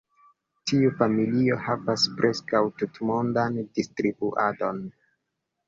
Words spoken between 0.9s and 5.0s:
familio havas preskaŭ tutmondan distribuadon.